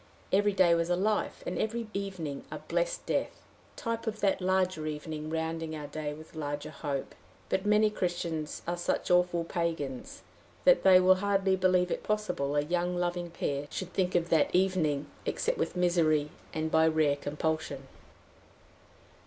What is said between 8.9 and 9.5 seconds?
awful